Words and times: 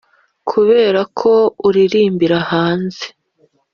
kuberako 0.49 1.31
uririmbira 1.67 2.37
hanze. 2.51 3.05